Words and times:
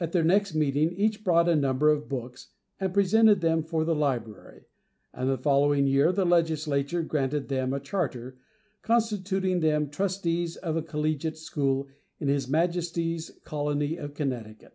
At 0.00 0.10
their 0.10 0.24
next 0.24 0.52
meeting 0.56 0.90
each 0.90 1.22
brought 1.22 1.48
a 1.48 1.54
number 1.54 1.90
of 1.90 2.08
books, 2.08 2.48
and 2.80 2.92
presented 2.92 3.40
them 3.40 3.62
for 3.62 3.84
the 3.84 3.94
library, 3.94 4.64
and 5.14 5.30
the 5.30 5.38
following 5.38 5.86
year 5.86 6.10
the 6.10 6.24
Legislature 6.26 7.04
granted 7.04 7.46
them 7.46 7.72
a 7.72 7.78
charter, 7.78 8.36
constituting 8.82 9.60
them 9.60 9.88
"Trustees 9.88 10.56
of 10.56 10.74
a 10.76 10.82
Collegiate 10.82 11.38
School 11.38 11.86
in 12.18 12.26
his 12.26 12.48
Majesty's 12.48 13.30
Colony 13.44 13.96
of 13.96 14.12
Connecticut." 14.14 14.74